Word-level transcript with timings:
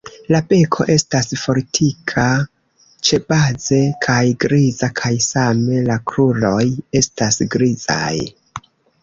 La 0.33 0.37
beko 0.51 0.85
estas 0.93 1.27
fortika 1.41 2.23
ĉebaze 3.09 3.81
kaj 4.07 4.17
griza 4.45 4.91
kaj 5.01 5.13
same 5.27 5.85
la 5.91 6.01
kruroj 6.15 6.65
estas 7.03 7.41
grizaj. 7.59 8.13